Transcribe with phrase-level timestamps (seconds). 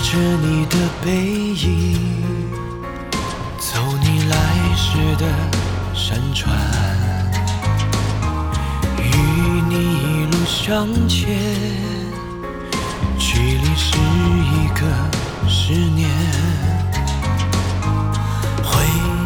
[0.00, 1.10] 着你的背
[1.54, 1.98] 影，
[3.58, 4.36] 走你来
[4.76, 5.26] 时的
[5.94, 6.54] 山川，
[8.96, 9.04] 与
[9.68, 11.26] 你一路向前，
[13.18, 14.80] 距离是一个
[15.48, 16.08] 十年。
[18.62, 18.84] 回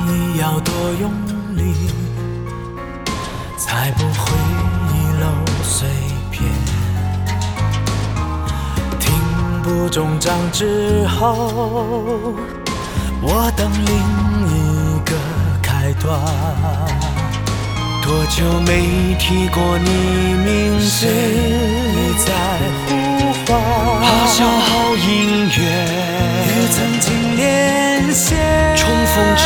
[0.09, 1.13] 忆要多用
[1.57, 1.91] 力，
[3.59, 4.33] 才不会
[4.89, 5.27] 一漏
[5.63, 6.12] 碎。
[9.83, 12.33] 不中章之后，
[13.21, 13.93] 我等另
[14.47, 15.13] 一个
[15.61, 16.17] 开端。
[18.01, 19.91] 多久没提过你
[20.45, 20.87] 名字？
[20.87, 21.09] 谁
[22.17, 22.33] 在
[22.87, 22.93] 呼
[23.45, 23.61] 唤？
[24.01, 25.51] 怕消耗音与。
[26.71, 28.39] 曾经连线，
[28.77, 29.43] 重逢之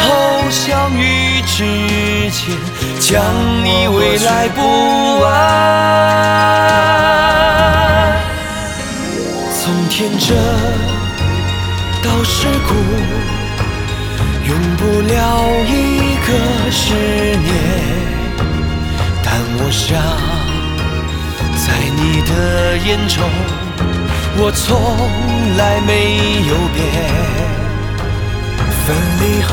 [0.00, 0.08] 后，
[0.48, 2.56] 相遇之前，
[2.98, 3.22] 将
[3.62, 6.83] 你未来不安。
[9.96, 10.36] 天真
[12.02, 12.74] 到世故，
[14.44, 15.14] 用不了
[15.68, 16.28] 一个
[16.68, 16.82] 十
[17.36, 17.48] 年。
[19.22, 19.96] 但我想，
[21.64, 23.22] 在你的眼中，
[24.36, 24.66] 我从
[25.56, 26.82] 来没有变。
[28.84, 29.52] 分离后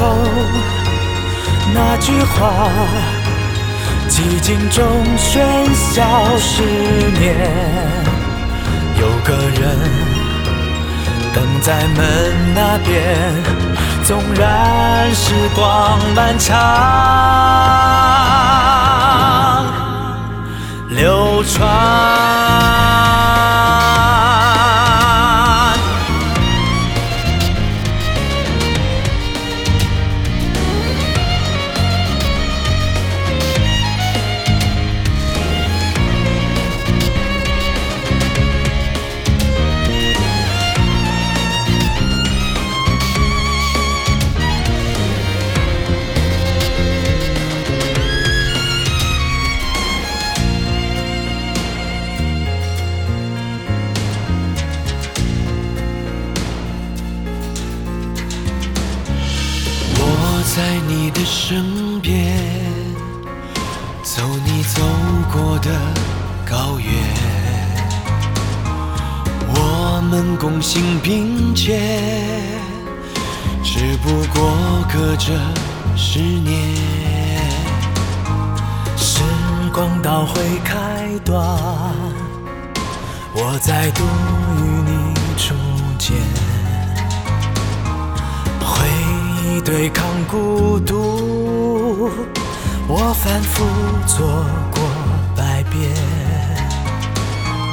[1.72, 2.68] 那句话，
[4.10, 6.64] 寂静中喧嚣十
[7.20, 7.91] 年。
[11.62, 13.16] 在门那边，
[14.04, 17.61] 纵然时光漫长。
[60.54, 62.38] 在你的身边，
[64.04, 64.82] 走你走
[65.32, 65.72] 过的
[66.46, 66.94] 高原，
[69.48, 71.80] 我们共行并肩，
[73.64, 74.52] 只不过
[74.92, 75.32] 隔着
[75.96, 76.60] 十年。
[78.98, 79.22] 时
[79.74, 81.42] 光倒回开端，
[83.34, 84.04] 我再度
[84.58, 85.56] 与你重
[89.64, 92.10] 对抗孤独，
[92.88, 93.64] 我反复
[94.08, 94.26] 做
[94.72, 94.82] 过
[95.36, 95.90] 百遍。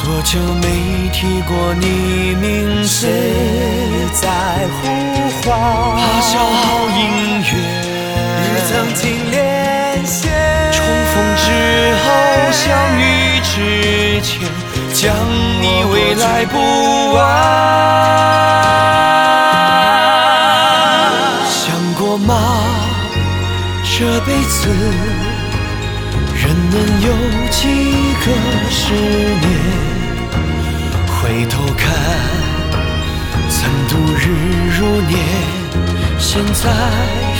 [0.04, 2.88] 多久没提过你名字？
[2.88, 3.08] 谁
[4.12, 4.28] 在
[4.80, 4.86] 呼
[5.42, 5.58] 唤？
[5.96, 7.00] 怕消耗音
[7.40, 8.60] 与乐。
[8.68, 9.00] 曾经
[9.30, 10.30] 连线。
[10.72, 11.46] 重逢之
[12.04, 12.06] 后，
[12.52, 12.60] 相
[12.98, 13.02] 遇
[13.42, 14.30] 之前，
[14.92, 15.14] 将
[15.60, 16.56] 你未来不
[17.16, 18.07] 安。
[24.18, 24.68] 这辈子
[26.34, 27.12] 人能有
[27.52, 27.68] 几
[28.18, 28.26] 个
[28.68, 29.46] 十年？
[31.06, 31.94] 回头看，
[33.48, 34.22] 曾度日
[34.76, 35.14] 如年，
[36.18, 36.68] 现在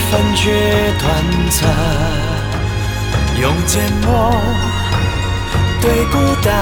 [0.08, 1.04] 反觉短
[1.50, 1.68] 暂。
[3.40, 4.40] 用缄默
[5.82, 6.54] 对孤单，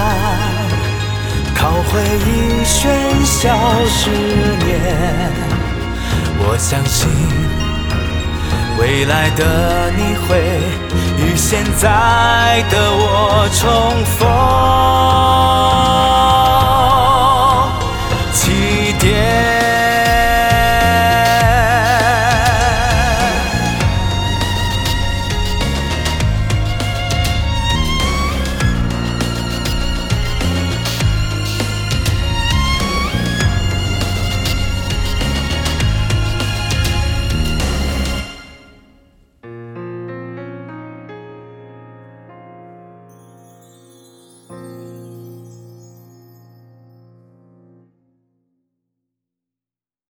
[1.55, 2.89] 靠回忆喧
[3.23, 3.55] 嚣
[3.87, 4.09] 十
[4.65, 4.81] 年。
[6.39, 7.07] 我相信
[8.79, 10.37] 未来的你会
[11.19, 14.29] 与现在的我重逢，